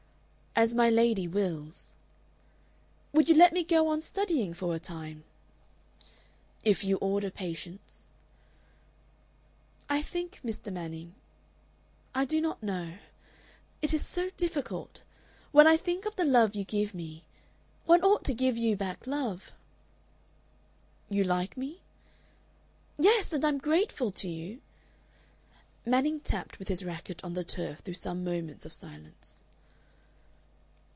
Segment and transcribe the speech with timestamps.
[0.53, 1.93] "As my lady wills."
[3.13, 5.23] "Would you let me go on studying for a time?"
[6.65, 8.11] "If you order patience."
[9.89, 10.71] "I think, Mr.
[10.71, 11.15] Manning...
[12.13, 12.95] I do not know.
[13.81, 15.03] It is so difficult.
[15.53, 17.23] When I think of the love you give me
[17.85, 19.53] One ought to give you back love."
[21.09, 21.79] "You like me?"
[22.99, 23.31] "Yes.
[23.31, 24.61] And I am grateful to you...."
[25.85, 29.37] Manning tapped with his racket on the turf through some moments of silence.